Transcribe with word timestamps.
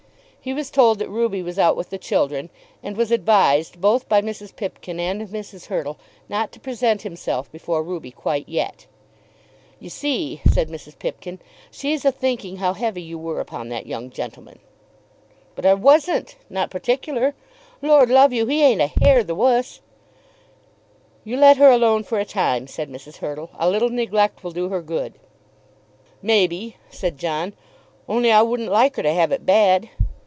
He 0.43 0.53
was 0.55 0.71
told 0.71 0.97
that 0.97 1.07
Ruby 1.07 1.43
was 1.43 1.59
out 1.59 1.77
with 1.77 1.91
the 1.91 1.99
children, 1.99 2.49
and 2.81 2.97
was 2.97 3.11
advised 3.11 3.79
both 3.79 4.09
by 4.09 4.23
Mrs. 4.23 4.55
Pipkin 4.55 4.99
and 4.99 5.27
Mrs. 5.27 5.65
Hurtle 5.67 5.99
not 6.29 6.51
to 6.53 6.59
present 6.59 7.03
himself 7.03 7.51
before 7.51 7.83
Ruby 7.83 8.09
quite 8.09 8.49
yet. 8.49 8.87
"You 9.79 9.91
see," 9.91 10.41
said 10.51 10.67
Mrs. 10.67 10.97
Pipkin, 10.97 11.37
"she's 11.69 12.03
a 12.05 12.11
thinking 12.11 12.57
how 12.57 12.73
heavy 12.73 13.03
you 13.03 13.19
were 13.19 13.39
upon 13.39 13.69
that 13.69 13.85
young 13.85 14.09
gentleman." 14.09 14.57
"But 15.53 15.67
I 15.67 15.75
wasn't; 15.75 16.37
not 16.49 16.71
particular. 16.71 17.35
Lord 17.79 18.09
love 18.09 18.33
you, 18.33 18.47
he 18.47 18.63
ain't 18.63 18.81
a 18.81 18.87
hair 18.99 19.23
the 19.23 19.35
wuss." 19.35 19.81
"You 21.23 21.37
let 21.37 21.57
her 21.57 21.69
alone 21.69 22.03
for 22.03 22.17
a 22.19 22.25
time," 22.25 22.65
said 22.65 22.89
Mrs. 22.89 23.17
Hurtle. 23.17 23.51
"A 23.59 23.69
little 23.69 23.89
neglect 23.89 24.43
will 24.43 24.49
do 24.49 24.69
her 24.69 24.81
good." 24.81 25.13
"Maybe," 26.19 26.77
said 26.89 27.19
John, 27.19 27.53
"only 28.09 28.31
I 28.31 28.41
wouldn't 28.41 28.69
like 28.71 28.95
her 28.95 29.03
to 29.03 29.13
have 29.13 29.31
it 29.31 29.45
bad. 29.45 29.87